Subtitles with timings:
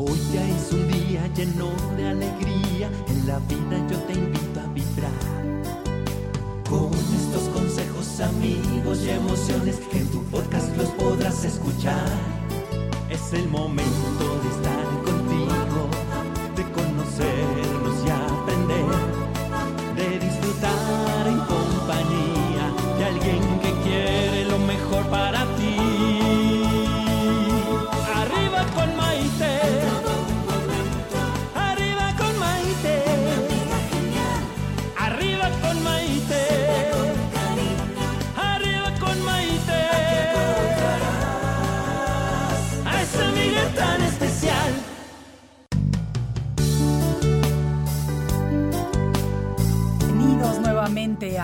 [0.00, 4.66] Hoy ya es un día lleno de alegría, en la vida yo te invito a
[4.72, 5.10] vibrar.
[6.70, 12.06] Con estos consejos, amigos y emociones, en tu podcast los podrás escuchar.
[13.10, 14.17] Es el momento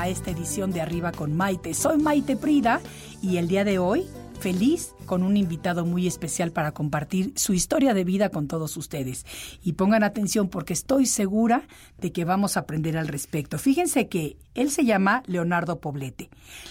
[0.09, 1.75] esta edición de Arriba con Maite.
[1.75, 2.81] Soy Maite Prida
[3.23, 4.07] y el día de hoy
[4.39, 9.25] feliz con un invitado muy especial para compartir su historia de vida con todos ustedes.
[9.63, 11.67] Y pongan atención porque estoy segura
[11.99, 13.59] de que vamos a aprender al respecto.
[13.59, 16.29] Fíjense que él se llama Leonardo Poblete.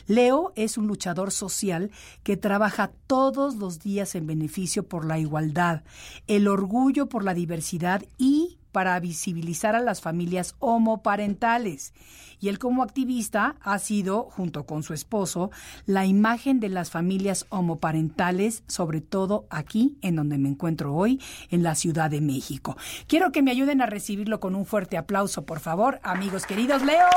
[0.08, 1.90] Leo es un luchador social
[2.22, 5.84] que trabaja todos los días en beneficio por la igualdad,
[6.28, 11.94] el orgullo por la diversidad y para visibilizar a las familias homoparentales.
[12.42, 15.50] Y él como activista ha sido, junto con su esposo,
[15.86, 21.64] la imagen de las familias homoparentales, sobre todo aquí en donde me encuentro hoy, en
[21.64, 22.76] la Ciudad de México.
[23.08, 26.82] Quiero que me ayuden a recibirlo con un fuerte aplauso, por favor, amigos queridos.
[26.82, 27.08] Leo,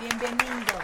[0.00, 0.74] bienvenido.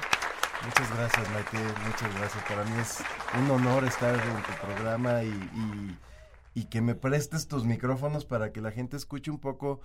[0.65, 1.59] Muchas gracias, Maite.
[1.85, 2.45] Muchas gracias.
[2.45, 2.99] Para mí es
[3.41, 8.53] un honor estar en tu programa y, y, y que me prestes tus micrófonos para
[8.53, 9.81] que la gente escuche un poco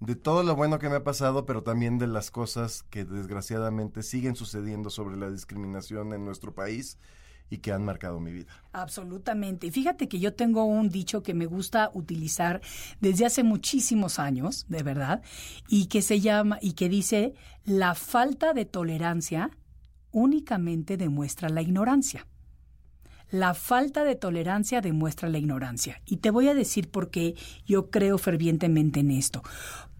[0.00, 4.02] de todo lo bueno que me ha pasado, pero también de las cosas que desgraciadamente
[4.02, 6.98] siguen sucediendo sobre la discriminación en nuestro país
[7.50, 8.50] y que han marcado mi vida.
[8.72, 9.66] Absolutamente.
[9.66, 12.62] Y fíjate que yo tengo un dicho que me gusta utilizar
[13.00, 15.22] desde hace muchísimos años, de verdad,
[15.68, 17.34] y que se llama y que dice
[17.64, 19.50] la falta de tolerancia
[20.12, 22.26] únicamente demuestra la ignorancia.
[23.30, 26.02] La falta de tolerancia demuestra la ignorancia.
[26.04, 29.42] Y te voy a decir por qué yo creo fervientemente en esto.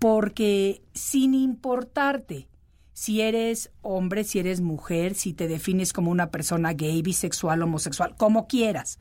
[0.01, 2.49] Porque sin importarte
[2.93, 8.17] si eres hombre, si eres mujer, si te defines como una persona gay, bisexual, homosexual,
[8.17, 8.99] como quieras,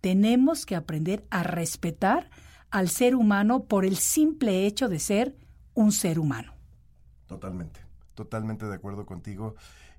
[0.00, 2.30] tenemos que aprender a respetar
[2.70, 5.36] al ser humano por el simple hecho de ser
[5.74, 6.54] un ser humano.
[7.26, 7.80] Totalmente,
[8.14, 9.54] totalmente de acuerdo contigo.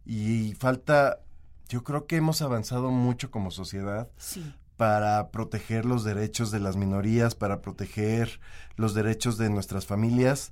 [0.05, 1.19] Y falta
[1.69, 4.53] yo creo que hemos avanzado mucho como sociedad Sí.
[4.78, 8.39] Para proteger los derechos de las minorías, para proteger
[8.75, 10.51] los derechos de nuestras familias,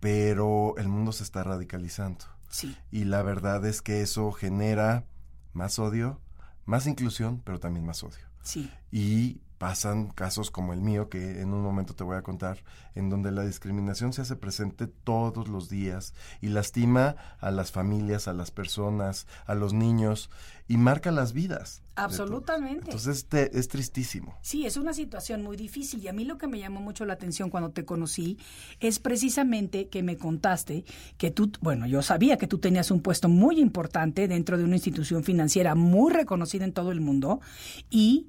[0.00, 2.24] pero el mundo se está radicalizando.
[2.48, 2.76] Sí.
[2.90, 5.04] Y la verdad es que eso genera
[5.52, 6.20] más odio,
[6.64, 8.26] más inclusión, pero también más odio.
[8.42, 8.70] Sí.
[8.90, 12.62] Y pasan casos como el mío, que en un momento te voy a contar,
[12.94, 18.28] en donde la discriminación se hace presente todos los días y lastima a las familias,
[18.28, 20.30] a las personas, a los niños
[20.68, 21.82] y marca las vidas.
[21.94, 22.90] Absolutamente.
[22.90, 24.36] Entonces es tristísimo.
[24.42, 27.14] Sí, es una situación muy difícil y a mí lo que me llamó mucho la
[27.14, 28.38] atención cuando te conocí
[28.80, 30.84] es precisamente que me contaste
[31.16, 34.76] que tú, bueno, yo sabía que tú tenías un puesto muy importante dentro de una
[34.76, 37.40] institución financiera muy reconocida en todo el mundo
[37.88, 38.28] y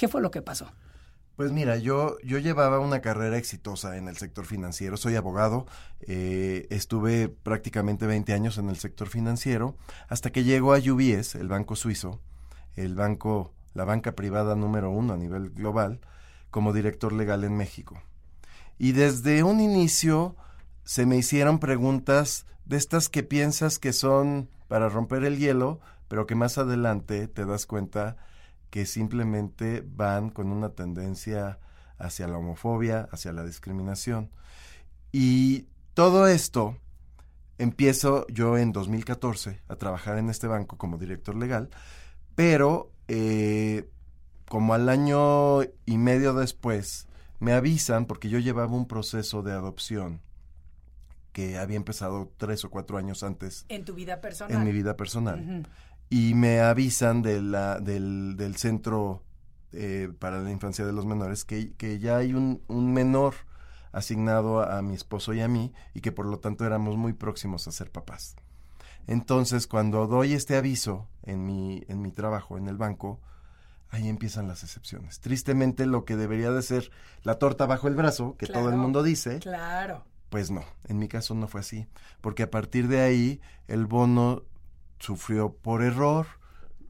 [0.00, 0.72] ¿qué fue lo que pasó?
[1.36, 5.66] Pues mira, yo, yo llevaba una carrera exitosa en el sector financiero, soy abogado,
[6.00, 9.76] eh, estuve prácticamente 20 años en el sector financiero,
[10.08, 12.18] hasta que llegó a UBS, el banco suizo,
[12.76, 16.00] el banco, la banca privada número uno a nivel global,
[16.50, 18.02] como director legal en México.
[18.78, 20.34] Y desde un inicio
[20.84, 26.26] se me hicieron preguntas de estas que piensas que son para romper el hielo, pero
[26.26, 28.16] que más adelante te das cuenta
[28.70, 31.58] que simplemente van con una tendencia
[31.98, 34.30] hacia la homofobia, hacia la discriminación.
[35.12, 36.76] Y todo esto
[37.58, 41.68] empiezo yo en 2014 a trabajar en este banco como director legal,
[42.34, 43.90] pero eh,
[44.48, 47.06] como al año y medio después
[47.38, 50.20] me avisan, porque yo llevaba un proceso de adopción
[51.32, 53.64] que había empezado tres o cuatro años antes.
[53.68, 54.56] En tu vida personal.
[54.56, 55.66] En mi vida personal.
[56.10, 59.22] Y me avisan de la, del, del centro
[59.72, 63.34] eh, para la infancia de los menores que, que ya hay un, un menor
[63.92, 67.66] asignado a, mi esposo y a mí y que por lo tanto éramos muy próximos
[67.68, 68.36] a ser papás.
[69.06, 73.20] Entonces, cuando doy este aviso en mi, en mi trabajo, en el banco,
[73.88, 75.20] ahí empiezan las excepciones.
[75.20, 76.90] Tristemente, lo que debería de ser
[77.22, 80.04] la torta bajo el brazo, que todo el mundo dice, claro.
[80.28, 81.86] pues no, en mi caso no fue así,
[82.20, 84.44] porque a partir de ahí el bono
[85.00, 86.26] sufrió por error,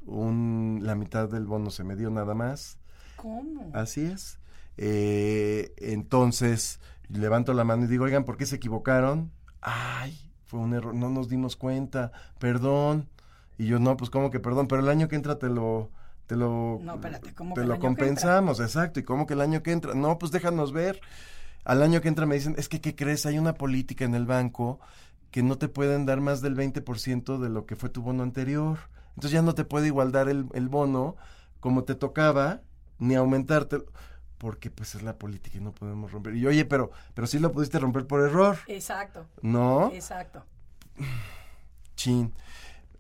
[0.05, 2.79] un, la mitad del bono se me dio nada más.
[3.17, 3.71] ¿Cómo?
[3.73, 4.39] Así es.
[4.77, 9.31] Eh, entonces, levanto la mano y digo, oigan, ¿por qué se equivocaron?
[9.61, 13.09] Ay, fue un error, no nos dimos cuenta, perdón.
[13.57, 15.91] Y yo, no, pues como que perdón, pero el año que entra te lo...
[16.27, 19.01] Te lo, no, espérate, ¿cómo te que lo compensamos, exacto.
[19.01, 19.95] ¿Y cómo que el año que entra?
[19.95, 21.01] No, pues déjanos ver.
[21.65, 23.27] Al año que entra me dicen, es que, ¿qué crees?
[23.27, 24.79] Hay una política en el banco
[25.31, 28.79] que no te pueden dar más del 20% de lo que fue tu bono anterior.
[29.11, 31.17] Entonces ya no te puede igual dar el, el bono
[31.61, 32.63] como te tocaba,
[32.99, 33.79] ni aumentarte
[34.41, 36.35] porque pues es la política y no podemos romper.
[36.35, 38.57] Y oye, pero, pero sí lo pudiste romper por error.
[38.69, 39.27] Exacto.
[39.43, 39.93] ¿No?
[39.93, 40.45] Exacto.
[41.95, 42.33] Chin.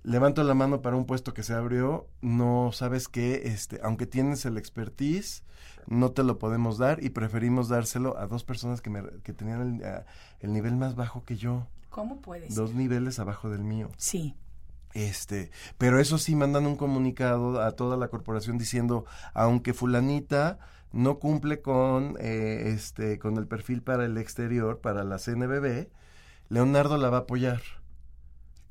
[0.03, 2.07] Levanto la mano para un puesto que se abrió.
[2.21, 5.43] No sabes qué, este, aunque tienes el expertise,
[5.87, 9.81] no te lo podemos dar y preferimos dárselo a dos personas que, me, que tenían
[9.83, 10.05] el,
[10.41, 11.67] el nivel más bajo que yo.
[11.91, 12.55] ¿Cómo puedes?
[12.55, 13.91] Dos niveles abajo del mío.
[13.97, 14.35] Sí.
[14.95, 19.05] Este, pero eso sí mandan un comunicado a toda la corporación diciendo,
[19.35, 20.59] aunque fulanita
[20.93, 25.89] no cumple con eh, este con el perfil para el exterior, para la CNBB,
[26.49, 27.61] Leonardo la va a apoyar.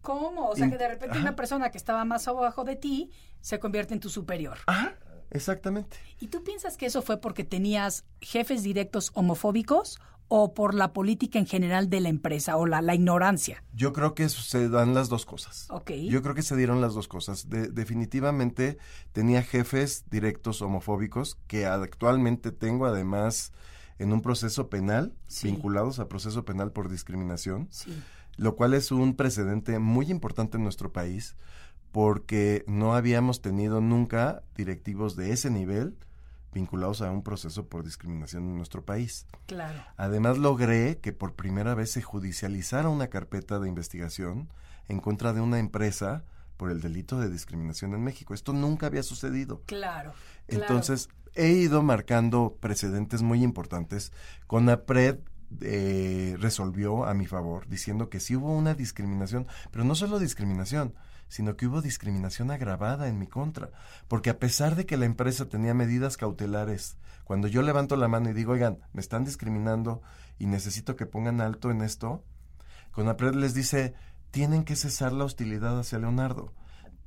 [0.02, 0.50] ¿Cómo?
[0.50, 3.12] O sea, que de repente una persona que estaba más abajo de ti
[3.42, 4.58] se convierte en tu superior.
[4.68, 4.94] Ah,
[5.30, 5.98] exactamente.
[6.20, 10.00] ¿Y tú piensas que eso fue porque tenías jefes directos homofóbicos
[10.30, 13.64] o por la política en general de la empresa o la, la ignorancia?
[13.74, 15.68] Yo creo que se dan las dos cosas.
[15.70, 15.92] Ok.
[16.08, 17.50] Yo creo que se dieron las dos cosas.
[17.50, 18.78] De, definitivamente
[19.12, 23.52] tenía jefes directos homofóbicos que actualmente tengo además
[23.98, 25.48] en un proceso penal, sí.
[25.48, 27.92] vinculados a proceso penal por discriminación, sí.
[28.38, 31.36] lo cual es un precedente muy importante en nuestro país
[31.92, 35.98] porque no habíamos tenido nunca directivos de ese nivel
[36.54, 39.26] vinculados a un proceso por discriminación en nuestro país.
[39.46, 39.84] Claro.
[39.98, 44.50] Además logré que por primera vez se judicializara una carpeta de investigación
[44.88, 46.24] en contra de una empresa
[46.58, 48.34] por el delito de discriminación en México.
[48.34, 49.62] Esto nunca había sucedido.
[49.66, 50.14] Claro.
[50.48, 51.32] Entonces, claro.
[51.36, 54.12] he ido marcando precedentes muy importantes.
[54.48, 55.20] CONAPRED
[55.62, 60.94] eh, resolvió a mi favor diciendo que sí hubo una discriminación, pero no solo discriminación,
[61.30, 63.70] sino que hubo discriminación agravada en mi contra,
[64.08, 68.30] porque a pesar de que la empresa tenía medidas cautelares, cuando yo levanto la mano
[68.30, 70.02] y digo, oigan, me están discriminando
[70.38, 72.26] y necesito que pongan alto en esto,
[72.92, 73.94] Conapred les dice,
[74.32, 76.54] tienen que cesar la hostilidad hacia Leonardo,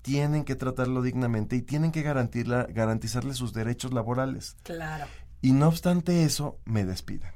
[0.01, 4.57] tienen que tratarlo dignamente y tienen que garantizarle sus derechos laborales.
[4.63, 5.07] Claro.
[5.41, 7.33] Y no obstante eso, me despiden.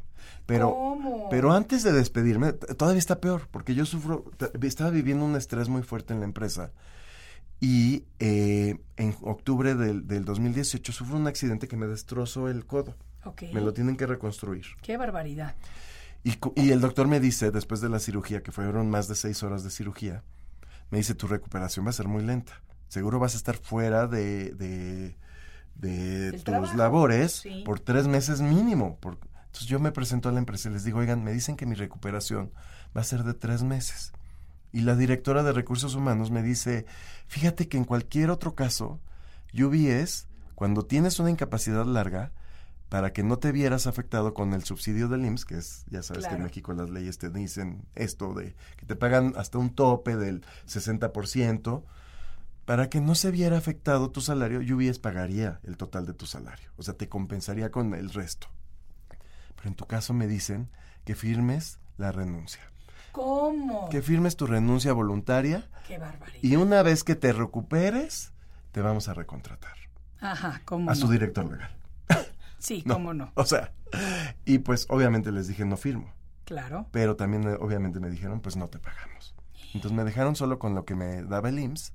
[0.46, 1.28] Pero, ¿Cómo?
[1.30, 4.24] pero antes de despedirme, todavía está peor, porque yo sufro,
[4.62, 6.70] estaba viviendo un estrés muy fuerte en la empresa.
[7.60, 12.94] Y eh, en octubre del, del, 2018 sufro un accidente que me destrozó el codo.
[13.24, 13.52] Okay.
[13.52, 14.66] Me lo tienen que reconstruir.
[14.82, 15.56] Qué barbaridad.
[16.22, 19.42] Y, y, el doctor me dice, después de la cirugía, que fueron más de seis
[19.42, 20.22] horas de cirugía,
[20.90, 22.62] me dice, tu recuperación va a ser muy lenta.
[22.88, 25.16] Seguro vas a estar fuera de, de,
[25.76, 26.76] de tus trabajo?
[26.76, 27.62] labores Sí.
[27.64, 28.96] por tres meses mínimo.
[29.00, 29.18] Por,
[29.56, 31.74] entonces yo me presento a la empresa y les digo, oigan, me dicen que mi
[31.74, 32.52] recuperación
[32.94, 34.12] va a ser de tres meses.
[34.70, 36.84] Y la directora de recursos humanos me dice,
[37.26, 39.00] fíjate que en cualquier otro caso,
[39.54, 42.32] UBS, cuando tienes una incapacidad larga,
[42.90, 46.26] para que no te vieras afectado con el subsidio del IMSS, que es, ya sabes
[46.26, 46.42] que en.
[46.42, 51.82] México las leyes te dicen esto de que te pagan hasta un tope del 60%,
[52.66, 56.68] para que no se viera afectado tu salario, UBS pagaría el total de tu salario,
[56.76, 58.48] o sea, te compensaría con el resto.
[59.66, 60.70] En tu caso me dicen
[61.04, 62.62] que firmes la renuncia,
[63.12, 63.88] ¿Cómo?
[63.88, 66.38] que firmes tu renuncia voluntaria Qué barbaridad.
[66.42, 68.32] y una vez que te recuperes,
[68.72, 69.74] te vamos a recontratar
[70.20, 71.00] Ajá, ¿cómo a no?
[71.00, 71.70] su director legal.
[72.58, 72.94] Sí, No.
[72.94, 73.30] cómo no.
[73.34, 73.72] O sea,
[74.44, 76.12] y pues obviamente les dije no firmo,
[76.44, 76.86] Claro.
[76.90, 79.34] pero también eh, obviamente me dijeron pues no te pagamos.
[79.74, 81.92] Entonces me dejaron solo con lo que me daba el IMSS,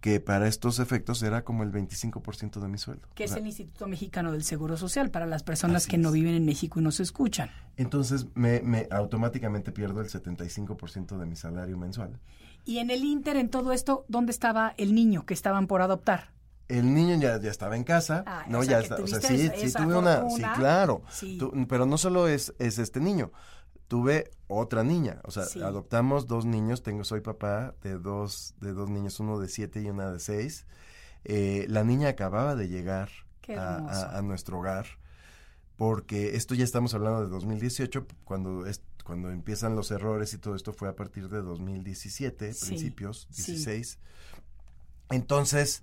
[0.00, 3.08] que para estos efectos era como el 25% de mi sueldo.
[3.14, 6.08] Que O es sea, el Instituto Mexicano del Seguro Social para las personas que no
[6.10, 6.14] es.
[6.14, 7.50] viven en México y nos escuchan.
[7.76, 12.18] Entonces me, me automáticamente pierdo el 75% de mi salario mensual.
[12.64, 16.32] Y en el Inter, en todo esto, ¿dónde estaba el niño que estaban por adoptar?
[16.68, 19.20] El niño ya, ya estaba en casa, Ah, no o sea, ya está, o sea,
[19.20, 20.52] sí, esa- sí esa tuve una, sí fortuna.
[20.54, 21.38] claro, Sí.
[21.38, 23.30] Tu- pero no solo es, es este niño,
[23.88, 25.62] tuve otra niña, o sea, Sí.
[25.62, 29.88] adoptamos dos niños, tengo, soy papá de dos, de dos niños, uno de siete y
[29.90, 30.66] una de seis,
[31.28, 33.10] Eh, la niña acababa de llegar
[33.48, 34.06] a, hermoso.
[34.06, 34.86] a- a nuestro hogar,
[35.76, 40.54] porque esto ya estamos hablando de 2018, cuando es, cuando empiezan los errores y todo
[40.54, 43.42] esto fue a partir de 2017, Sí, principios, sí.
[43.52, 43.98] 16.
[45.10, 45.82] Entonces,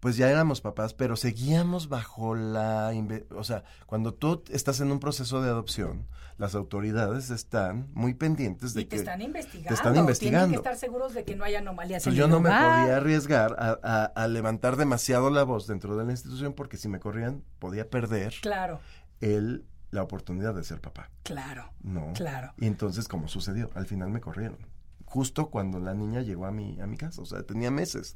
[0.00, 2.92] pues ya éramos papás, pero seguíamos bajo la...
[3.34, 6.06] O sea, cuando tú estás en un proceso de adopción,
[6.38, 8.96] las autoridades están muy pendientes de Y te que...
[8.96, 9.68] están investigando.
[9.68, 10.48] te están Tienen investigando.
[10.50, 13.56] que estar seguros de que no hay anomalías Pues en yo no me podía arriesgar
[13.58, 17.42] a, a- a levantar demasiado la voz dentro de la institución porque si me corrían
[17.58, 18.80] podía perder Claro,
[19.20, 21.10] el, la oportunidad de ser papá.
[21.22, 22.12] claro, No.
[22.12, 22.52] claro.
[22.58, 24.58] Y entonces, como sucedió, al final me corrieron.
[25.06, 28.14] Justo cuando la niña llegó a mi, a mi casa, o sea, tenía meses.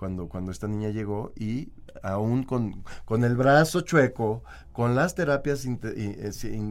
[0.00, 1.68] Cuando, cuando esta niña llegó y
[2.02, 4.42] aún con, con el brazo chueco,
[4.72, 5.78] con las terapias in-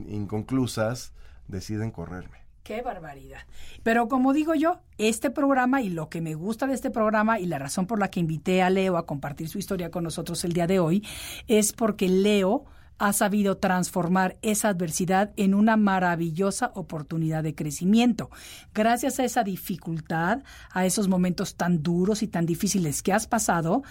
[0.10, 1.14] inconclusas,
[1.48, 2.40] deciden correrme.
[2.64, 3.42] Qué barbaridad.
[3.84, 7.46] Pero como digo yo, este programa y lo que me gusta de este programa y
[7.46, 10.54] la razón por la que invité a Leo a compartir su historia con nosotros el
[10.54, 11.06] día de hoy
[11.48, 12.66] es porque Leo
[13.00, 18.30] ha sabido transformar esa adversidad en una maravillosa oportunidad de crecimiento.
[18.74, 23.84] Gracias a esa dificultad, a esos momentos tan duros y tan difíciles que has pasado,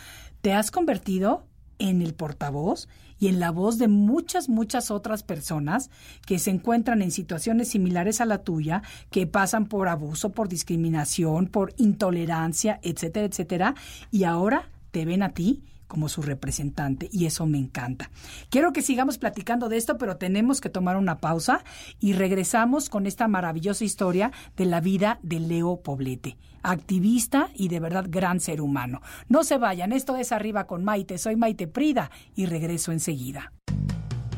[0.43, 1.47] te has convertido
[1.79, 2.89] en el portavoz
[3.19, 5.91] y en la voz de muchas, muchas otras personas
[6.27, 11.47] que se encuentran en situaciones similares a la tuya, que pasan por abuso, por discriminación,
[11.47, 13.75] por intolerancia, etcétera, etcétera,
[14.11, 18.11] y ahora te ven a ti como su representante y eso me encanta.
[18.51, 21.65] Quiero que sigamos platicando de esto, pero tenemos que tomar una pausa
[21.99, 27.81] y regresamos con esta maravillosa historia de la vida de Leo Poblete, activista y de
[27.81, 29.01] verdad gran ser humano.
[29.29, 33.53] No se vayan, esto es Arriba con Maite, soy Maite Prida y regreso enseguida.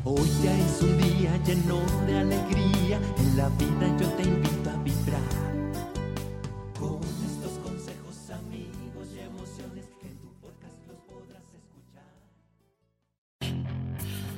[0.03, 4.50] Hoy ya es un día lleno de alegría, en la vida yo te invito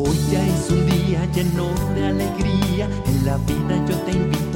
[0.00, 4.47] Hoy ya es un día lleno de alegría, en la vida yo te invito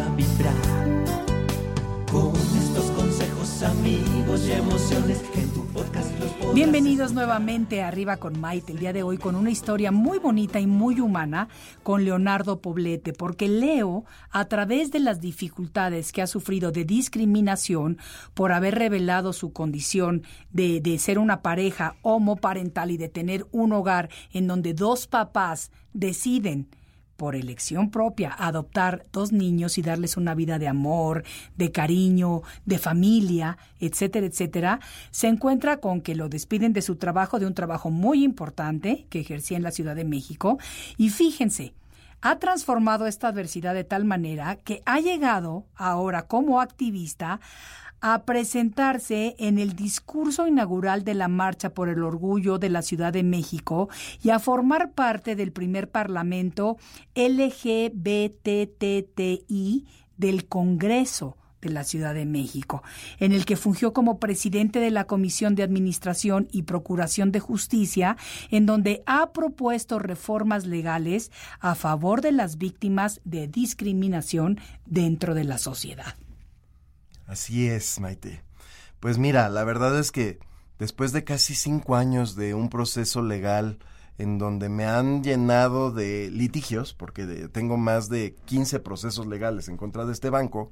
[3.64, 8.92] amigos y emociones que tu podcast los Bienvenidos nuevamente a Arriba con Maite, el día
[8.92, 11.48] de hoy con una historia muy bonita y muy humana
[11.82, 17.98] con Leonardo Poblete, porque Leo, a través de las dificultades que ha sufrido de discriminación
[18.34, 23.72] por haber revelado su condición de, de ser una pareja homoparental y de tener un
[23.72, 26.68] hogar en donde dos papás deciden
[27.22, 31.22] por elección propia, adoptar dos niños y darles una vida de amor,
[31.56, 34.80] de cariño, de familia, etcétera, etcétera,
[35.12, 39.20] se encuentra con que lo despiden de su trabajo, de un trabajo muy importante que
[39.20, 40.58] ejercía en la Ciudad de México.
[40.96, 41.74] Y fíjense,
[42.22, 47.38] ha transformado esta adversidad de tal manera que ha llegado ahora como activista
[48.02, 53.12] a presentarse en el discurso inaugural de la Marcha por el Orgullo de la Ciudad
[53.12, 53.88] de México
[54.22, 56.76] y a formar parte del primer Parlamento
[57.14, 57.86] LGBTTI
[60.18, 62.82] del Congreso de la Ciudad de México,
[63.20, 68.16] en el que fungió como presidente de la Comisión de Administración y Procuración de Justicia,
[68.50, 71.30] en donde ha propuesto reformas legales
[71.60, 76.16] a favor de las víctimas de discriminación dentro de la sociedad.
[77.26, 78.42] Así es, Maite.
[79.00, 80.38] Pues mira, la verdad es que
[80.78, 83.78] después de casi cinco años de un proceso legal
[84.18, 89.68] en donde me han llenado de litigios, porque de- tengo más de 15 procesos legales
[89.68, 90.70] en contra de este banco,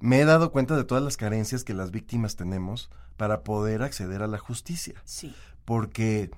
[0.00, 4.22] me he dado cuenta de todas las carencias que las víctimas tenemos para poder acceder
[4.22, 4.94] a la justicia.
[5.04, 5.34] Sí.
[5.66, 6.30] Porque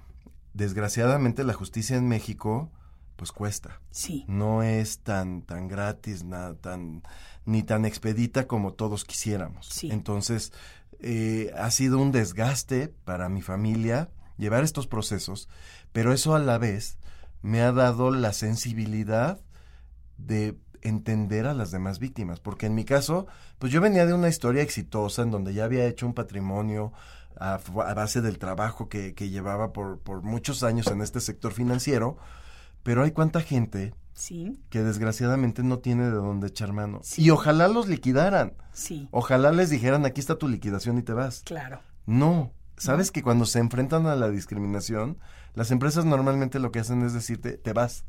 [0.53, 2.71] desgraciadamente la justicia en México
[3.17, 3.81] pues cuesta.
[3.91, 4.25] Sí.
[4.29, 7.03] No es tan, tan gratis, nada, tan,
[7.45, 9.67] ni tan expedita como todos quisiéramos.
[9.69, 9.91] Sí.
[9.91, 10.53] Entonces,
[11.01, 15.49] eh, ha sido un desgaste para mi familia llevar estos procesos,
[15.93, 16.99] pero eso a la vez
[17.43, 19.41] me ha dado la sensibilidad
[20.17, 23.27] de entender a las demás víctimas, porque en mi caso,
[23.59, 26.93] pues yo venía de una historia exitosa en donde ya había hecho un patrimonio
[27.39, 31.53] a, a base del trabajo que, que llevaba por, por muchos años en este sector
[31.53, 32.17] financiero,
[32.83, 34.61] pero hay cuánta gente Sí.
[34.69, 37.01] que desgraciadamente no tiene de dónde echar mano.
[37.03, 37.23] Sí.
[37.23, 38.55] Y ojalá los liquidaran.
[38.73, 39.09] Sí.
[39.11, 41.43] Ojalá les dijeran, aquí está tu liquidación y te vas.
[41.45, 41.81] Claro.
[42.07, 42.53] No.
[42.77, 45.19] Sabes que cuando se enfrentan a la discriminación,
[45.55, 48.05] las empresas normalmente lo que hacen es decirte, te vas.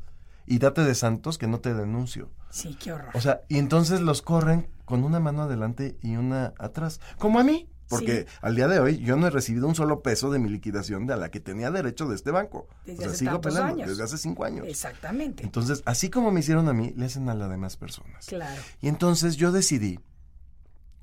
[0.46, 2.30] Y date de santos que no te denuncio.
[2.50, 3.10] Sí, qué horror.
[3.14, 7.00] O sea, y entonces los corren con una mano adelante y una atrás.
[7.18, 7.68] Como a mí.
[7.88, 8.36] Porque Sí.
[8.40, 11.12] al día de hoy yo no he recibido un solo peso de mi liquidación de
[11.14, 12.66] a la que tenía derecho de este banco.
[12.86, 13.88] Desde o sea, hace sigo años.
[13.88, 14.66] desde hace cinco años.
[14.66, 15.42] Exactamente.
[15.44, 18.26] Entonces, así como me hicieron a mí, le hacen a las demás personas.
[18.26, 18.60] claro.
[18.80, 20.00] Y entonces yo decidí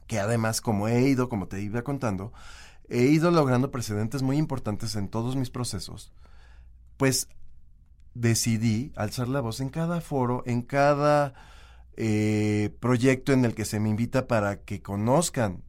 [0.08, 2.34] que además, como he ido, como te iba contando,
[2.90, 6.12] he ido logrando precedentes muy importantes en todos mis procesos,
[6.98, 7.30] pues
[8.14, 11.34] decidí alzar la voz en cada foro, en cada
[11.96, 15.64] eh, proyecto en el que se me invita para que conozcan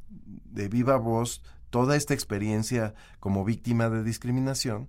[0.44, 4.88] de viva voz toda esta experiencia como víctima de discriminación,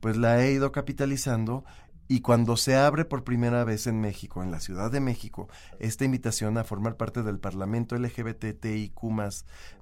[0.00, 1.64] pues la he ido capitalizando
[2.08, 6.04] y cuando se abre por primera vez en México, en la Ciudad de México, esta
[6.04, 9.00] invitación a formar parte del Parlamento LGBTIQ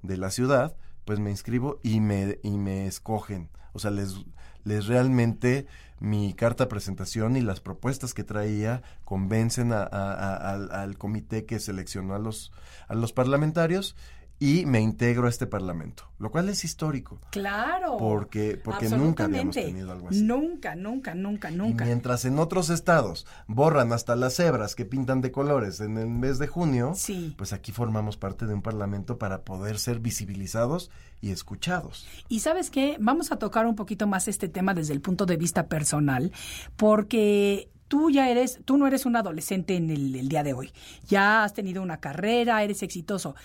[0.03, 3.49] de la ciudad, pues me inscribo y me, y me escogen.
[3.73, 4.15] O sea, les,
[4.63, 5.65] les realmente
[5.99, 12.13] mi carta presentación y las propuestas que traía convencen a- al, al comité que seleccionó
[12.13, 12.51] a los,
[12.87, 13.95] a los parlamentarios
[14.39, 17.21] y me integro a este parlamento, lo cual es histórico.
[17.31, 17.95] Claro.
[17.97, 20.21] Porque- porque nunca habíamos tenido algo así.
[20.21, 21.85] Nunca, nunca, nunca, Y nunca.
[21.85, 26.39] mientras en otros estados borran hasta las cebras que pintan de colores en el mes
[26.39, 27.33] de junio, Sí.
[27.37, 32.05] pues aquí formamos parte de un parlamento para poder ser visibilizados y escuchados.
[32.27, 35.37] Y sabes qué, vamos a tocar un poquito más este tema desde el punto de
[35.37, 36.33] vista personal,
[36.75, 40.71] porque tú ya eres, tú no eres un adolescente en el, el día de hoy.
[41.07, 43.35] Ya has tenido una carrera, eres exitoso.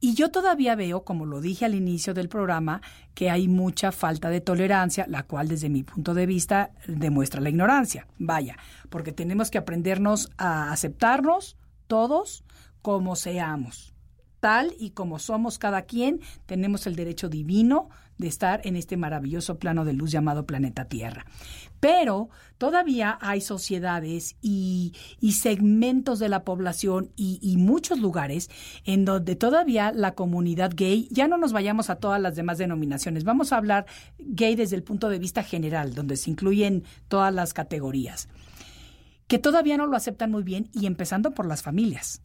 [0.00, 2.80] Y yo todavía veo, como lo dije al inicio del programa,
[3.14, 7.50] que hay mucha falta de tolerancia, la cual desde mi punto de vista demuestra la
[7.50, 8.06] ignorancia.
[8.18, 8.56] Vaya,
[8.88, 12.44] porque tenemos que aprendernos a aceptarnos todos
[12.80, 13.94] como seamos
[14.40, 19.58] tal y como somos cada quien, tenemos el derecho divino de estar en este maravilloso
[19.58, 21.24] plano de luz llamado planeta Tierra.
[21.80, 28.50] Pero todavía hay sociedades y, y segmentos de la población y, y muchos lugares
[28.84, 33.24] en donde todavía la comunidad gay, ya no nos vayamos a todas las demás denominaciones,
[33.24, 33.86] vamos a hablar
[34.18, 38.28] gay desde el punto de vista general, donde se incluyen todas las categorías,
[39.26, 42.20] que todavía no lo aceptan muy bien y empezando por las familias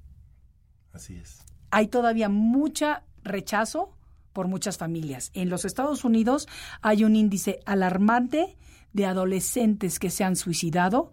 [0.92, 1.44] Así es.
[1.72, 3.96] hay todavía mucha rechazo
[4.34, 5.32] por muchas familias.
[5.34, 6.48] En los Estados Unidos
[6.82, 8.58] hay un índice alarmante
[8.96, 11.12] de adolescentes que se han suicidado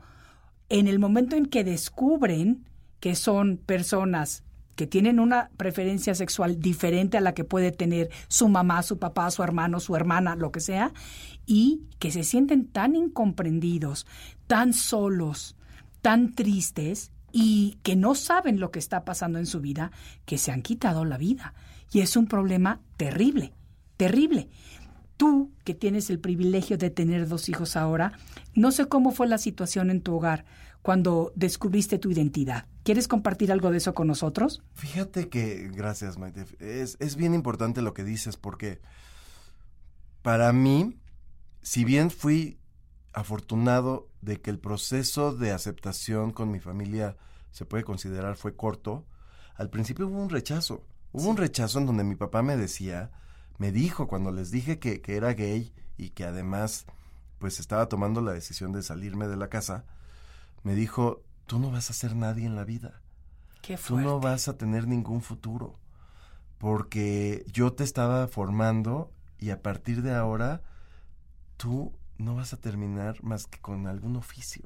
[0.69, 2.65] en el momento en que descubren
[3.01, 4.45] que son personas
[4.77, 9.31] que tienen una preferencia sexual diferente a la que puede tener su mamá, su papá,
[9.31, 10.93] su hermano, su hermana, lo que sea,
[11.45, 14.07] y que se sienten tan incomprendidos,
[14.47, 15.57] tan solos,
[16.01, 19.91] tan tristes y que no saben lo que está pasando en su vida,
[20.25, 21.55] que se han quitado la vida.
[21.93, 23.53] Y es un problema terrible,
[23.97, 24.49] terrible.
[25.23, 28.19] Tú, que tienes el privilegio de tener dos hijos ahora,
[28.57, 30.45] no sé cómo fue la situación en tu hogar
[30.83, 32.67] cuando descubriste tu identidad.
[32.83, 34.65] ¿Quieres compartir algo de eso con nosotros?
[34.75, 38.81] Fíjate que, gracias Maite, es, es bien importante lo que dices porque
[40.23, 40.99] para mí,
[41.61, 42.59] si bien fui
[43.13, 47.17] afortunado de que el proceso de aceptación con mi familia
[47.53, 49.07] se puede considerar fue corto,
[49.55, 50.85] al principio hubo un rechazo.
[51.13, 53.13] Hubo un rechazo en donde mi papá me decía,
[53.63, 56.85] me dijo cuando les dije que, que era gay y que además
[57.39, 59.85] pues estaba tomando la decisión de salirme de la casa,
[60.65, 63.01] me dijo, tú no vas a ser nadie en la vida
[63.61, 65.79] Qué tú no vas a tener ningún futuro.
[66.59, 70.63] Porque yo te estaba formando y a partir de ahora
[71.57, 74.65] tú no vas a terminar más que con algún oficio.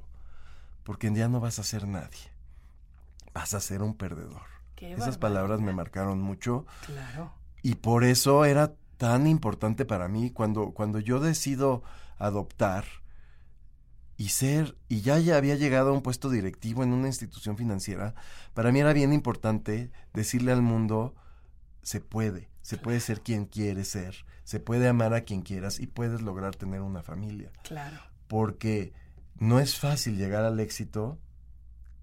[0.84, 2.32] Porque ya no vas a ser nadie.
[3.34, 4.56] Vas a ser un perdedor.
[4.74, 7.34] Qué Esas palabras me marcaron mucho Claro.
[7.62, 11.82] y por eso era tan importante para mí cuando, cuando yo decido
[12.18, 12.84] adoptar
[14.16, 18.14] y ser, y ya, ya había llegado a un puesto directivo en una institución financiera,
[18.54, 21.14] para mí era bien importante decirle al mundo,
[21.82, 25.86] se puede, se puede ser quien quiere ser, se puede amar a quien quieras y
[25.86, 27.52] puedes lograr tener una familia.
[27.62, 27.98] Claro.
[28.26, 28.94] Porque
[29.38, 31.18] no es fácil llegar al éxito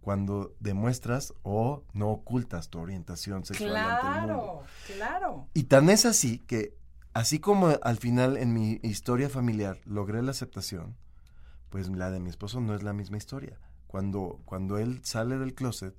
[0.01, 4.63] cuando demuestras o no ocultas tu orientación sexual ante el mundo.
[4.86, 5.47] Claro, claro.
[5.53, 6.77] Y tan es así que,
[7.13, 10.95] así como al final en mi historia familiar logré la aceptación,
[11.69, 13.58] pues la de mi esposo no es la misma historia.
[13.88, 15.95] Cuando, cuando él sale del closet,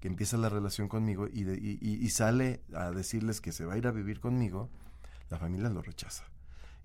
[0.00, 3.92] que empieza la relación conmigo y, sale a decirles que se va a ir a
[3.92, 4.70] vivir conmigo,
[5.28, 6.24] la familia lo rechaza.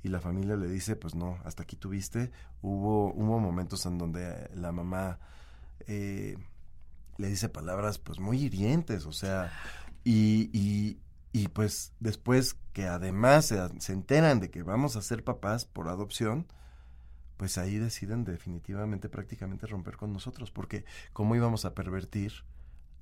[0.04, 2.32] Y la familia le dice, pues no, hasta aquí tuviste.
[2.62, 5.20] Hubo, hubo momentos en donde la mamá
[5.88, 6.38] eh,
[7.18, 9.52] le dice palabras pues muy hirientes, o sea,
[10.04, 11.00] y,
[11.36, 16.48] y, pues después que además se, enteran de que vamos a ser papás por adopción,
[17.36, 22.46] pues ahí deciden definitivamente prácticamente romper con nosotros, porque cómo íbamos a pervertir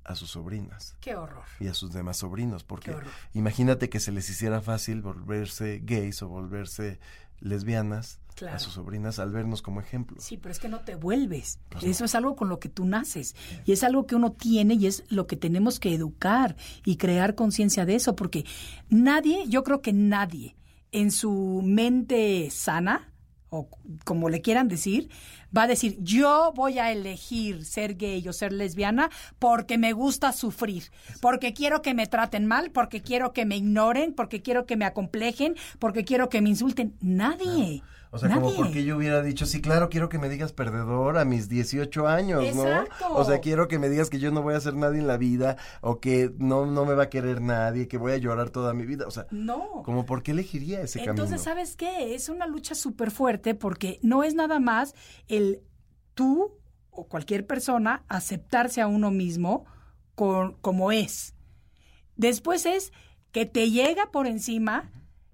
[0.04, 1.42] a sus sobrinas Qué horror.
[1.60, 2.94] y a sus demás sobrinos, porque
[3.32, 6.98] imagínate que se les hiciera fácil volverse gays o volverse
[7.40, 8.56] lesbianas Claro.
[8.56, 10.16] a sus sobrinas al vernos como ejemplo.
[10.20, 11.60] Sí, pero es que no te vuelves.
[11.68, 12.06] Pues Eso no.
[12.06, 13.36] es algo con lo que tú naces.
[13.64, 17.36] Y es algo que uno tiene y es lo que tenemos que educar y crear
[17.36, 18.16] conciencia de eso.
[18.16, 18.44] Porque
[18.88, 20.56] nadie, yo creo que nadie
[20.90, 23.12] en su mente sana,
[23.54, 23.68] o
[24.04, 25.08] como le quieran decir,
[25.56, 30.32] va a decir, yo voy a elegir ser gay o ser lesbiana porque me gusta
[30.32, 30.90] sufrir,
[31.20, 34.84] porque quiero que me traten mal, porque quiero que me ignoren, porque quiero que me
[34.84, 36.96] acomplejen, porque quiero que me insulten.
[37.00, 37.82] Nadie.
[38.14, 38.56] O sea, como Nadie.
[38.56, 42.42] porque yo hubiera dicho, sí, claro, quiero que me digas perdedor a mis 18 años,
[42.54, 42.62] ¿no?
[42.62, 43.12] Exacto.
[43.12, 45.16] O sea, quiero que me digas que yo no voy a ser nadie en la
[45.16, 48.72] vida o que no, no me va a querer nadie, que voy a llorar toda
[48.72, 49.04] mi vida.
[49.08, 49.82] O sea, No.
[49.84, 51.42] como por qué elegiría ese Entonces, camino.
[51.42, 52.14] ¿sabes qué?
[52.14, 54.94] Es una lucha súper fuerte porque no es nada más
[55.26, 55.62] el
[56.14, 56.56] tú
[56.90, 59.64] o cualquier persona aceptarse a uno mismo
[60.14, 61.34] con, como es.
[62.16, 62.92] Después es
[63.32, 64.92] que te llega por encima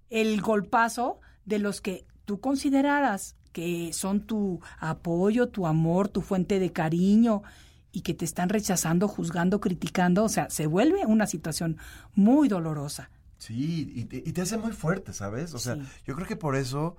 [0.08, 6.60] el golpazo de los que tú consideraras que son tu apoyo, tu amor, tu fuente
[6.60, 7.42] de cariño
[7.90, 10.22] y que te están rechazando, juzgando, criticando.
[10.22, 11.76] O sea, se vuelve una situación
[12.14, 13.10] muy dolorosa.
[13.38, 15.54] Sí, y te, y te hace muy fuerte, ¿sabes?
[15.54, 15.82] O sea, Sí.
[16.06, 16.96] yo creo que por eso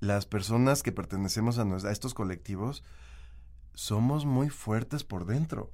[0.00, 2.82] las personas que pertenecemos a, nos- a estos colectivos
[3.72, 5.72] somos muy fuertes por dentro.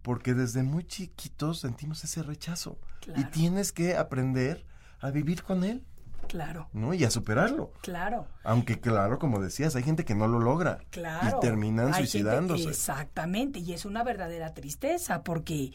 [0.00, 2.78] Porque desde muy chiquitos sentimos ese rechazo.
[3.14, 4.64] Y tienes que aprender
[5.00, 5.84] a vivir con él,
[6.28, 6.94] Claro, ¿no?
[6.94, 7.72] Y a superarlo.
[7.82, 8.26] claro.
[8.44, 10.78] Aunque claro, como decías, hay gente que no lo logra.
[10.90, 11.38] Claro.
[11.38, 12.68] Y terminan Hay gente- suicidándose.
[12.68, 15.72] exactamente, y es una verdadera tristeza porque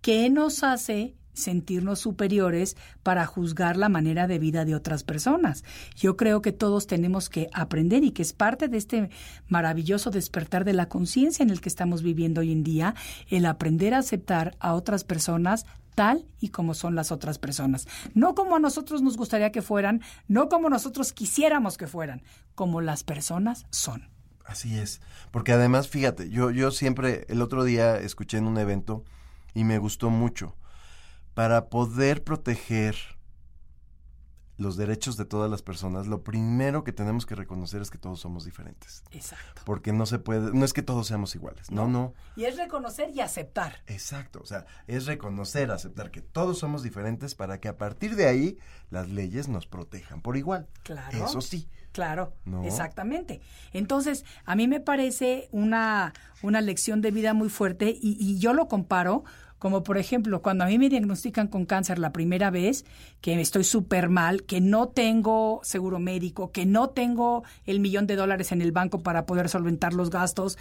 [0.00, 5.64] ¿qué nos hace sentirnos superiores para juzgar la manera de vida de otras personas?
[5.96, 9.10] Yo creo que todos tenemos que aprender y que es parte de este
[9.48, 12.94] maravilloso despertar de la conciencia en el que estamos viviendo hoy en día,
[13.28, 17.86] el aprender a aceptar a otras personas tal y como son las otras personas.
[18.14, 22.22] No como a nosotros nos gustaría que fueran, no como nosotros quisiéramos que fueran,
[22.54, 24.08] como las personas son.
[24.44, 25.00] Así es.
[25.30, 29.04] Porque además, fíjate, yo, yo siempre, el otro día escuché en un evento
[29.54, 30.56] y me gustó mucho.
[31.34, 32.96] Para poder proteger
[34.58, 38.20] los derechos de todas las personas, lo primero que tenemos que reconocer es que todos
[38.20, 39.02] somos diferentes.
[39.10, 39.62] Exacto.
[39.64, 41.70] Porque no se puede, no es que todos seamos iguales.
[41.70, 42.12] No, no.
[42.36, 43.82] Y es reconocer y aceptar.
[43.86, 44.40] Exacto.
[44.40, 48.58] O sea, es reconocer, aceptar que todos somos diferentes para que a partir de ahí
[48.90, 50.68] las leyes nos protejan por igual.
[50.84, 51.24] Claro.
[51.26, 51.68] Eso sí.
[51.90, 52.62] Claro, No.
[52.64, 53.40] exactamente.
[53.72, 58.54] Entonces, a mí me parece una, una lección de vida muy fuerte y, y yo
[58.54, 59.24] lo comparo
[59.62, 62.84] como, por ejemplo, cuando a mí me diagnostican con cáncer la primera vez,
[63.20, 68.16] que estoy súper mal, que no tengo seguro médico, que no tengo el millón de
[68.16, 70.58] dólares en el banco para poder solventar los gastos,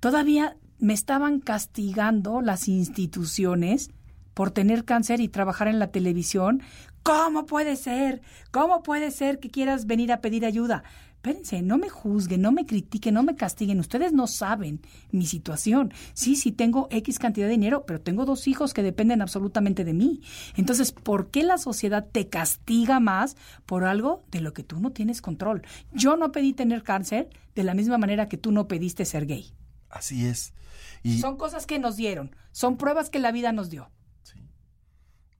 [0.00, 3.92] todavía me estaban castigando las instituciones
[4.34, 6.62] por tener cáncer y trabajar en la televisión.
[7.02, 8.22] ¿Cómo puede ser?
[8.50, 10.84] ¿Cómo puede ser que quieras venir a pedir ayuda?
[11.16, 13.78] Espérense, no me juzguen, no me critiquen, no me castiguen.
[13.78, 14.80] Ustedes no saben
[15.12, 15.92] mi situación.
[16.14, 19.94] Sí, sí tengo X cantidad de dinero, pero tengo dos hijos que dependen absolutamente de
[19.94, 20.20] mí.
[20.56, 23.36] Entonces, ¿por qué la sociedad te castiga más
[23.66, 25.62] por algo de lo que tú no tienes control?
[25.92, 29.52] Yo no pedí tener cáncer de la misma manera que tú no pediste ser gay.
[29.90, 30.54] Así es.
[31.04, 33.90] Y Son cosas que nos dieron, son pruebas que la vida nos dio.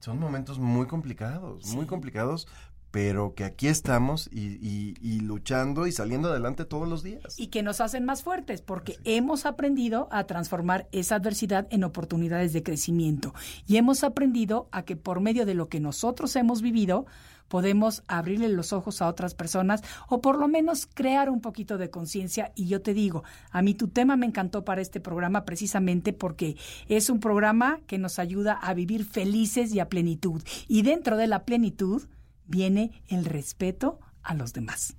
[0.03, 2.49] Son momentos muy complicados, muy complicados,
[2.91, 7.39] pero que aquí estamos y, y- y luchando y saliendo adelante todos los días.
[7.39, 12.53] y que nos hacen más fuertes porque hemos aprendido a transformar esa adversidad en oportunidades
[12.53, 13.33] de crecimiento.
[13.69, 17.07] Y hemos aprendido a que por medio de lo que nosotros hemos vivido
[17.53, 21.91] podemos abrirle los ojos a otras personas o por lo menos crear un poquito de
[21.91, 26.15] conciencia y yo te digo, a mí tu tema me encantó para este programa precisamente
[26.15, 26.57] porque
[26.89, 31.27] es un programa que nos ayuda a vivir felices y a plenitud y dentro de
[31.27, 32.05] la plenitud
[32.47, 34.97] viene el respeto a los demás.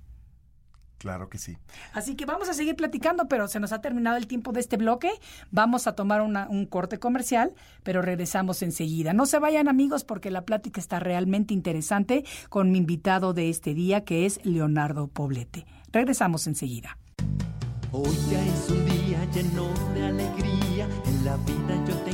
[1.04, 1.58] Claro que sí.
[1.92, 4.78] Así que vamos a seguir platicando, pero se nos ha terminado el tiempo de este
[4.78, 5.10] bloque.
[5.50, 9.12] Vamos a tomar una- un corte comercial, pero regresamos enseguida.
[9.12, 13.74] No se vayan amigos porque la plática está realmente interesante con mi invitado de este
[13.74, 15.66] día que es Leonardo Poblete.
[15.92, 16.96] Regresamos enseguida.
[17.92, 22.13] Hoy ya es un día lleno de alegría, en la vida yo te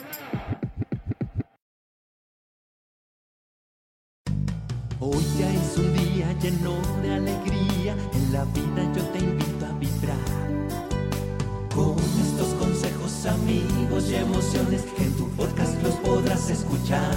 [5.03, 9.73] Hoy ya es un día lleno de alegría, en la vida yo te invito a
[9.79, 10.15] vibrar.
[11.73, 17.15] Con estos consejos, amigos y emociones en tu podcast los podrás escuchar.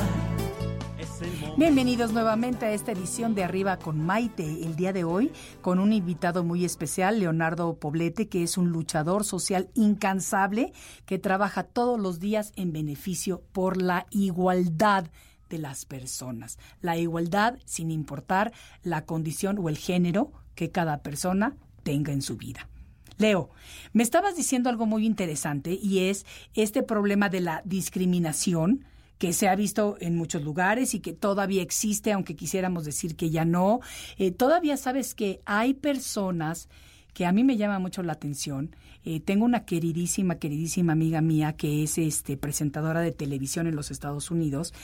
[1.58, 4.64] Bienvenidos nuevamente a esta edición de Arriba con Maite.
[4.64, 9.24] El día de hoy con un invitado muy especial, Leonardo Poblete, que es un luchador
[9.24, 10.72] social incansable
[11.04, 15.04] que trabaja todos los días en beneficio por la igualdad
[15.48, 16.58] de las personas.
[16.80, 18.52] La igualdad sin importar
[18.82, 22.68] la condición o el género que cada persona tenga en su vida.
[23.16, 23.50] Leo,
[23.92, 28.84] me estabas diciendo algo muy interesante y es este problema de la discriminación
[29.18, 33.30] que se ha visto en muchos lugares y que todavía existe, aunque quisiéramos decir que
[33.30, 33.80] ya no.
[34.18, 36.68] Eh, todavía sabes que hay personas
[37.14, 38.76] que a mí me llama mucho la atención.
[39.04, 43.90] Eh, tengo una queridísima, queridísima amiga mía que es este, presentadora de televisión en los
[43.90, 44.74] Estados Unidos.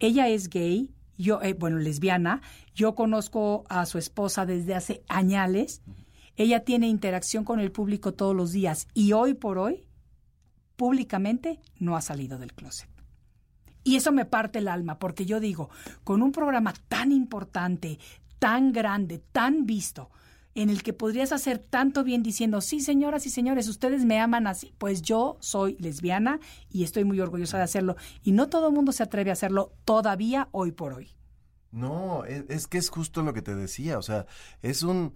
[0.00, 2.42] Ella es gay, yo, eh, bueno, lesbiana.
[2.74, 5.80] Yo conozco a su esposa desde hace añales.
[6.36, 9.84] Ella tiene interacción con el público todos los días y hoy por hoy,
[10.74, 12.90] públicamente, no ha salido del closet.
[13.84, 15.70] Y eso me parte el alma, porque yo digo,
[16.02, 18.00] con un programa tan importante,
[18.40, 20.10] tan grande, tan visto,
[20.56, 24.46] en el que podrías hacer tanto bien diciendo, sí, señoras y señores, ustedes me aman
[24.46, 26.40] así, pues yo soy lesbiana
[26.70, 27.96] y estoy muy orgullosa de hacerlo.
[28.22, 31.10] Y no todo el mundo se atreve a hacerlo todavía hoy por hoy.
[31.72, 34.26] No, es, es que es justo lo que te decía, o sea,
[34.62, 35.12] es un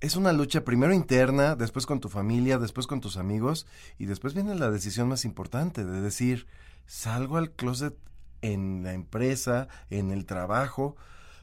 [0.00, 3.66] es una lucha primero interna, después con tu familia, después con tus amigos
[3.98, 6.46] y después viene la decisión más importante de decir,
[6.86, 7.94] salgo al closet
[8.40, 10.96] en la empresa, en el trabajo,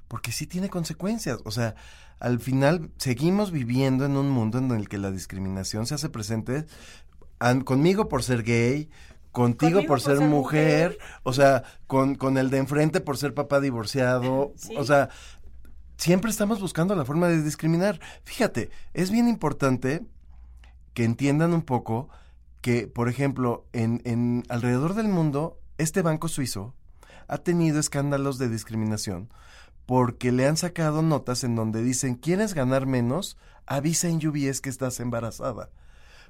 [0.07, 1.75] porque sí tiene consecuencias, o sea,
[2.19, 6.65] al final seguimos viviendo en un mundo en el que la discriminación se hace presente
[7.39, 8.89] an- conmigo por ser gay,
[9.31, 10.97] contigo, por, por ser, ser mujer, mujer.
[11.23, 14.75] o sea, con, con el de enfrente por ser papá divorciado, Sí.
[14.77, 15.09] o sea,
[15.97, 17.99] siempre estamos buscando la forma de discriminar.
[18.23, 20.03] Fíjate, es bien importante
[20.93, 22.09] que entiendan un poco
[22.61, 26.73] que, por ejemplo, en, en alrededor del mundo, este banco suizo
[27.27, 29.29] ha tenido escándalos de discriminación
[29.87, 33.37] porque le han sacado notas en donde dicen, ¿quieres ganar menos?
[33.65, 35.69] Avisa en UBS que estás embarazada.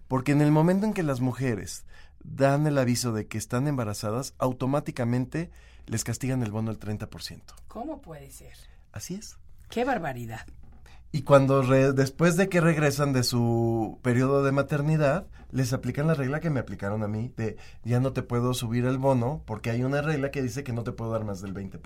[0.07, 1.85] Porque en el momento en que las mujeres
[2.23, 5.49] dan el aviso de que están embarazadas, automáticamente
[5.85, 7.41] les castigan el bono al 30%.
[7.67, 8.53] ¿Cómo puede ser?
[8.91, 9.37] Así es.
[9.69, 10.45] Qué barbaridad.
[11.11, 16.13] Y cuando re- después de que regresan de su periodo de maternidad, les aplican la
[16.13, 19.69] regla que me aplicaron a mí, de ya no te puedo subir el bono porque
[19.71, 21.79] hay una regla que dice que no te puedo dar más del 20%.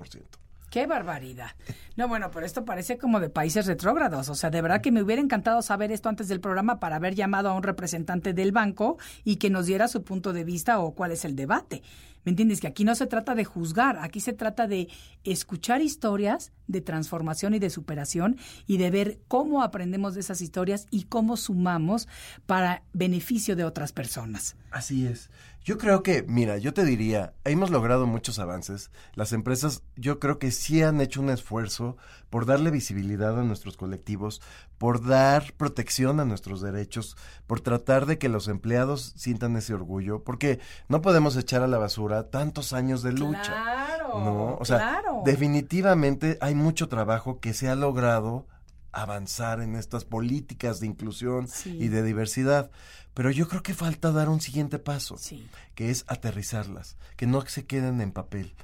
[0.71, 1.51] Qué barbaridad.
[1.97, 4.29] No, bueno, pero esto parece como de países retrógrados.
[4.29, 7.13] O sea, de verdad que me hubiera encantado saber esto antes del programa para haber
[7.13, 10.95] llamado a un representante del banco y que nos diera su punto de vista o
[10.95, 11.83] cuál es el debate.
[12.23, 12.59] ¿Me entiendes?
[12.59, 14.89] Que aquí no se trata de juzgar, aquí se trata de
[15.23, 20.87] escuchar historias de transformación y de superación y de ver cómo aprendemos de esas historias
[20.89, 22.07] y cómo sumamos
[22.45, 24.55] para beneficio de otras personas.
[24.71, 25.29] Así es.
[25.63, 28.89] Yo creo que, mira, yo te diría, hemos logrado muchos avances.
[29.13, 31.97] Las empresas, yo creo que sí han hecho un esfuerzo
[32.31, 34.41] por darle visibilidad a nuestros colectivos,
[34.79, 37.15] por dar protección a nuestros derechos,
[37.45, 41.77] por tratar de que los empleados sientan ese orgullo, porque no podemos echar a la
[41.77, 43.43] basura tantos años de lucha.
[43.43, 44.19] Claro.
[44.19, 45.21] No, o sea, claro.
[45.25, 48.47] definitivamente hay mucho trabajo que se ha logrado
[48.93, 51.77] avanzar en estas políticas de inclusión Sí.
[51.79, 52.71] y de diversidad.
[53.13, 55.47] Pero yo creo que falta dar un siguiente paso, Sí.
[55.75, 58.55] que es aterrizarlas, que no se queden en papel,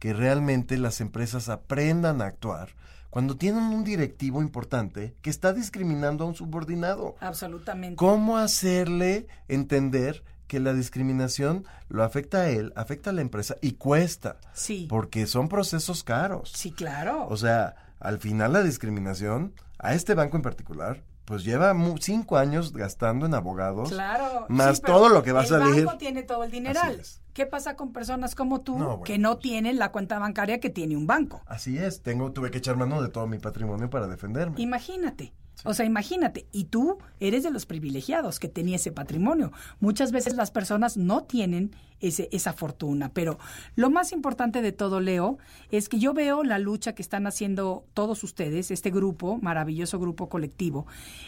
[0.00, 2.70] que realmente las empresas aprendan a actuar
[3.12, 7.14] cuando tienen un directivo importante que está discriminando a un subordinado.
[7.20, 7.96] Absolutamente.
[7.96, 13.72] ¿Cómo hacerle entender que la discriminación lo afecta a él, afecta a la empresa y
[13.72, 14.38] cuesta.
[14.54, 14.86] Sí.
[14.88, 16.52] Porque son procesos caros.
[16.54, 17.26] Sí, claro.
[17.28, 22.72] O sea, al final la discriminación, a este banco en particular, pues lleva cinco años
[22.72, 23.90] gastando en abogados.
[23.90, 24.46] Claro.
[24.48, 25.78] Más todo lo que va a salir.
[25.78, 27.00] El banco tiene todo el dineral.
[27.32, 30.96] ¿Qué pasa con personas como tú que no pues tienen la cuenta bancaria que tiene
[30.96, 31.42] un banco?
[31.46, 32.02] Así es.
[32.02, 34.60] Tengo, tuve que echar mano de todo mi patrimonio para defenderme.
[34.60, 35.32] Imagínate.
[35.64, 39.52] O sea, imagínate, y tú eres de los privilegiados que tenía ese patrimonio.
[39.78, 43.38] Muchas veces las personas no tienen ese, esa fortuna, pero
[43.76, 45.38] lo más importante de todo, Leo,
[45.70, 50.28] es que yo veo la lucha que están haciendo todos ustedes, este grupo, maravilloso grupo
[50.28, 50.86] colectivo,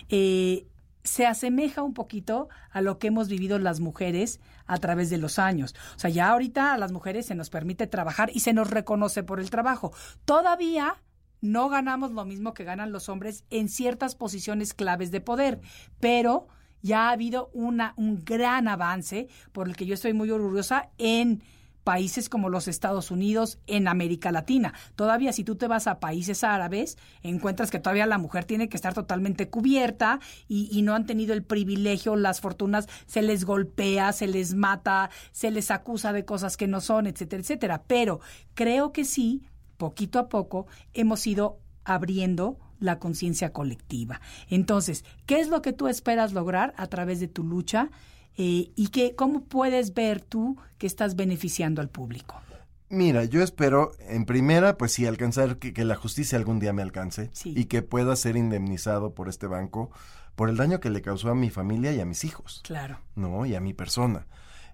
[0.09, 0.67] eh,
[1.05, 5.39] se asemeja un poquito a lo que hemos vivido las mujeres a través de los
[5.39, 5.75] años.
[5.95, 9.23] O sea, ya ahorita a las mujeres se nos permite trabajar y se nos reconoce
[9.23, 9.93] por el trabajo.
[10.25, 10.97] Todavía
[11.45, 15.61] no ganamos lo mismo que ganan los hombres en ciertas posiciones claves de poder,
[16.01, 16.49] pero
[16.81, 21.43] ya ha habido una, un gran avance por el que yo estoy muy orgullosa en
[21.85, 24.73] países como los Estados Unidos, en América Latina.
[24.97, 28.79] Todavía si tú te vas a países árabes, encuentras que todavía la mujer tiene que
[28.79, 34.13] estar totalmente cubierta y, y, no han tenido el privilegio, las fortunas, se les golpea,
[34.13, 37.83] se les mata, se les acusa de cosas que no son, etcétera, etcétera.
[37.87, 38.21] Pero
[38.55, 39.43] creo que sí
[39.85, 44.23] poquito a poco hemos ido abriendo la conciencia colectiva.
[44.49, 47.91] Entonces, ¿qué es lo que tú esperas lograr a través de tu lucha
[48.39, 52.41] eh, y qué, cómo puedes ver tú que estás beneficiando al público?
[52.89, 57.31] Mira, yo espero, en primera, pues sí, alcanzar que, la justicia algún día me alcance
[57.45, 59.91] y que pueda ser indemnizado por este banco
[60.35, 62.63] por el daño que le causó a mi familia y a mis hijos.
[62.65, 63.01] Claro.
[63.17, 64.27] No, y a mi persona.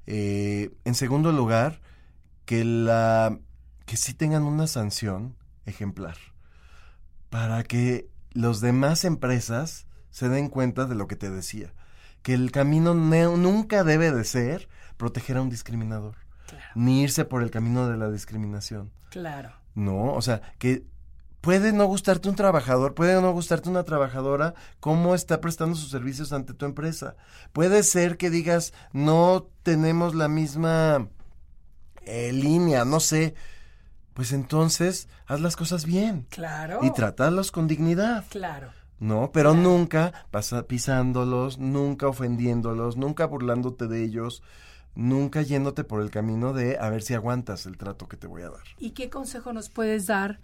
[0.06, 1.80] Eh, en segundo lugar,
[2.44, 3.40] que la
[3.90, 5.34] que sí tengan una sanción
[5.66, 6.16] ejemplar
[7.28, 11.72] para que los demás empresas se den cuenta de lo que te decía,
[12.22, 16.14] que el camino nunca debe de ser proteger a un discriminador,
[16.76, 18.92] ni irse por el camino de la discriminación.
[19.10, 19.50] Claro.
[19.74, 20.86] No, o sea, que
[21.40, 26.32] puede no gustarte un trabajador, puede no gustarte una trabajadora, cómo está prestando sus servicios
[26.32, 27.16] ante tu empresa.
[27.52, 31.08] Puede ser que digas, no tenemos la misma
[32.02, 33.34] eh, línea, no sé,
[34.20, 36.26] pues entonces haz las cosas bien.
[36.28, 36.80] Claro.
[36.82, 38.26] Y tratarlos con dignidad.
[38.28, 38.70] Claro.
[38.98, 44.42] No, pero nunca pasa pisándolos, nunca ofendiéndolos, nunca burlándote de ellos,
[44.94, 48.42] nunca yéndote por el camino de a ver si aguantas el trato que te voy
[48.42, 48.64] a dar.
[48.78, 50.40] ¿Y qué consejo nos puedes dar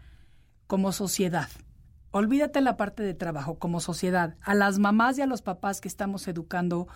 [0.66, 1.50] como sociedad?
[2.12, 5.88] Olvídate la parte de trabajo, como sociedad, a las mamás y a los papás que
[5.88, 6.88] estamos educando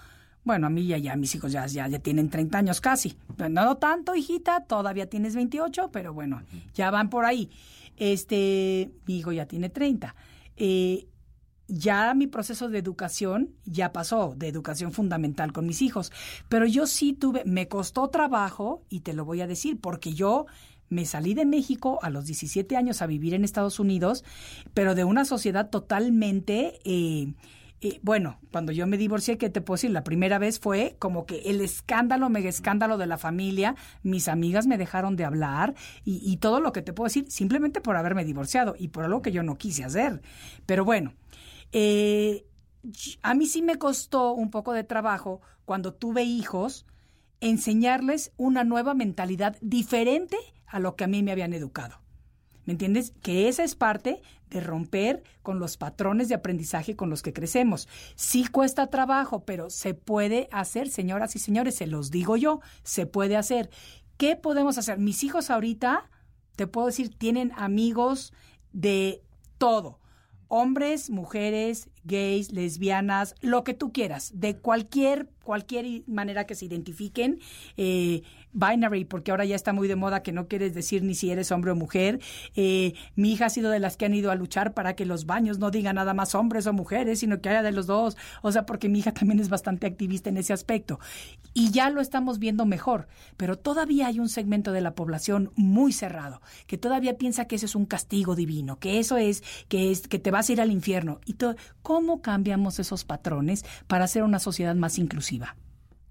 [0.44, 3.16] bueno, a mí ya, ya mis hijos ya, ya, ya tienen 30 años casi.
[3.50, 6.42] No tanto, hijita, todavía tienes 28, pero bueno,
[6.74, 7.50] ya van por ahí.
[7.96, 10.14] Este, mi hijo ya tiene 30.
[10.57, 11.07] Eh,
[11.68, 16.11] ya mi proceso de educación ya pasó, de educación fundamental con mis hijos.
[16.48, 20.46] Pero yo sí tuve, me costó trabajo, y te lo voy a decir, porque yo
[20.88, 24.24] me salí de México a los 17 años a vivir en Estados Unidos,
[24.74, 26.81] pero de una sociedad totalmente...
[26.85, 27.35] Eh,
[28.03, 29.90] bueno, cuando yo me divorcié, ¿qué te puedo decir?
[29.90, 33.75] La primera vez fue como que el escándalo, mega escándalo de la familia.
[34.03, 37.97] Mis amigas me dejaron de hablar y, todo lo que te puedo decir simplemente por
[37.97, 40.21] haberme divorciado y por algo que yo no quise hacer.
[40.66, 41.14] Pero bueno,
[41.73, 42.45] eh,
[43.23, 46.87] a mí sí me costó un poco de trabajo cuando tuve hijos
[47.40, 52.01] enseñarles una nueva mentalidad diferente a lo que a mí me habían educado.
[52.70, 53.12] ¿Me entiendes?
[53.20, 57.88] Que esa es parte de romper con los patrones de aprendizaje con los que crecemos.
[58.14, 63.06] Sí cuesta trabajo, pero se puede hacer, señoras y señores, se los digo yo, se
[63.06, 63.70] puede hacer.
[64.18, 65.00] ¿Qué podemos hacer?
[65.00, 66.09] Mis hijos ahorita,
[66.54, 68.33] te puedo decir, tienen amigos
[68.72, 69.24] de
[69.59, 69.98] todo.
[70.46, 77.40] Hombres, mujeres, gays, lesbianas, lo que tú quieras, de cualquier, cualquier manera que se identifiquen.
[77.76, 81.30] Eh, binary, porque ahora ya está muy de moda que no quieres decir ni si
[81.30, 82.20] eres hombre o mujer.
[82.54, 85.26] Eh, mi hija ha sido de las que han ido a luchar para que los
[85.26, 88.16] baños no digan nada más hombres o mujeres, sino que haya de los dos.
[88.42, 90.98] O sea, porque mi hija también es bastante activista en ese aspecto.
[91.54, 95.92] Y ya lo estamos viendo mejor, pero todavía hay un segmento de la población muy
[95.92, 100.06] cerrado, que todavía piensa que eso es un castigo divino, que eso es que, es,
[100.06, 101.20] que te vas a ir al infierno.
[101.26, 101.34] ¿Y
[101.90, 105.57] cómo cambiamos esos patrones para hacer una sociedad más inclusiva?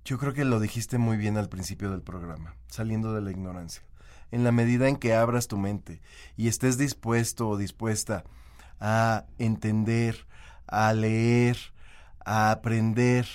[0.04, 3.82] Yo creo que lo dijiste muy bien al principio del programa, saliendo de la ignorancia.
[4.30, 6.02] En la medida en que abras tu mente
[6.36, 8.25] y estés dispuesto o dispuesta
[8.82, 10.27] a entender,
[10.67, 11.56] a leer,
[12.25, 13.25] a aprender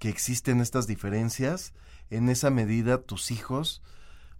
[0.00, 1.74] que existen estas diferencias,
[2.10, 3.82] en esa medida tus hijos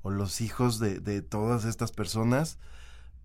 [0.03, 2.59] o los hijos de, de todas estas personas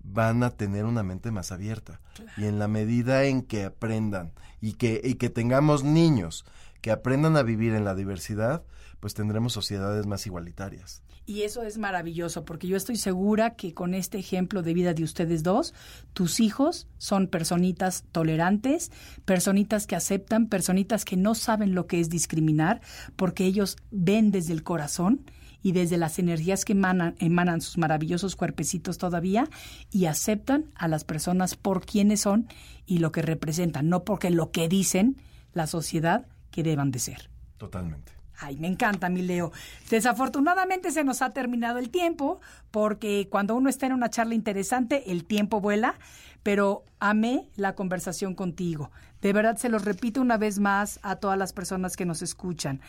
[0.03, 2.01] van a tener una mente más abierta.
[2.37, 6.45] Y en la medida en que aprendan y que, y que tengamos niños
[6.81, 8.63] que aprendan a vivir en la diversidad,
[8.99, 11.03] pues tendremos sociedades más igualitarias.
[11.25, 15.03] Y eso es maravilloso, porque yo estoy segura que con este ejemplo de vida de
[15.03, 15.75] ustedes dos,
[16.13, 18.91] tus hijos son personitas tolerantes,
[19.25, 22.81] personitas que aceptan, personitas que no saben lo que es discriminar,
[23.15, 25.23] porque ellos ven desde el corazón
[25.61, 29.49] y desde las energías que emanan, emanan sus maravillosos cuerpecitos todavía
[29.91, 32.47] y aceptan a las personas por quienes son
[32.85, 35.17] y lo que representan, no porque lo que dicen
[35.53, 37.29] la sociedad que deban de ser.
[37.57, 38.19] Totalmente.
[38.41, 39.51] Ay, me encanta, mi Leo.
[39.89, 42.39] Desafortunadamente se nos ha terminado el tiempo,
[42.71, 45.95] porque cuando uno está en una charla interesante, el tiempo vuela,
[46.41, 48.91] pero amé la conversación contigo.
[49.21, 52.79] De verdad se los repito una vez más a todas las personas que nos escuchan.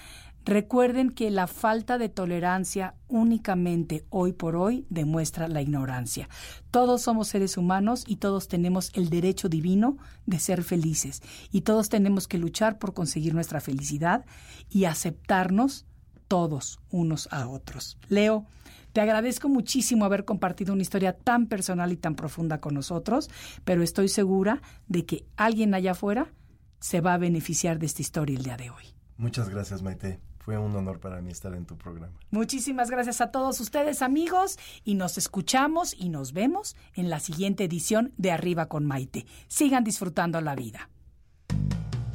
[0.44, 6.28] Recuerden que la falta de tolerancia únicamente hoy por hoy demuestra la ignorancia.
[6.70, 11.22] Todos somos seres humanos y todos tenemos el derecho divino de ser felices
[11.52, 14.24] y todos tenemos que luchar por conseguir nuestra felicidad
[14.70, 15.86] y aceptarnos
[16.26, 17.98] todos unos a otros.
[18.08, 18.46] Leo,
[18.92, 23.30] te agradezco muchísimo haber compartido una historia tan personal y tan profunda con nosotros,
[23.64, 26.32] pero estoy segura de que alguien allá afuera
[26.80, 28.84] se va a beneficiar de esta historia el día de hoy.
[29.16, 30.29] Muchas gracias, Maite.
[30.40, 32.14] Fue un honor para mí estar en tu programa.
[32.30, 37.64] Muchísimas gracias a todos ustedes amigos y nos escuchamos y nos vemos en la siguiente
[37.64, 39.26] edición de Arriba con Maite.
[39.48, 40.88] Sigan disfrutando la vida.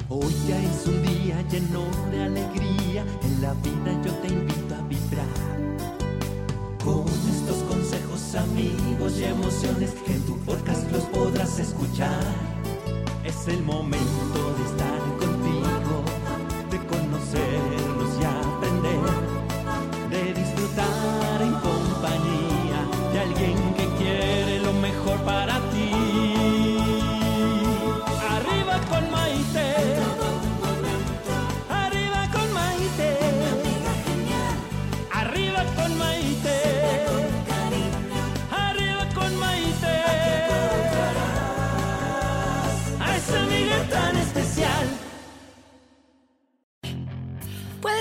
[0.08, 4.82] Hoy ya es un día lleno de alegría, en la vida yo te invito a
[4.82, 5.26] vibrar.
[6.84, 12.24] Con estos consejos amigos y emociones que en tu podcast los podrás escuchar.
[13.24, 15.05] Es el momento de estar